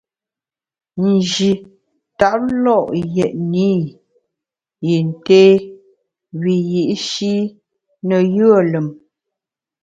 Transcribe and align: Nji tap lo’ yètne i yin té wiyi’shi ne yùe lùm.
Nji 1.09 1.49
tap 2.19 2.41
lo’ 2.63 2.77
yètne 3.15 3.69
i 3.77 3.81
yin 4.87 5.07
té 5.25 5.41
wiyi’shi 6.41 7.33
ne 8.07 8.17
yùe 8.35 8.59
lùm. 8.71 8.87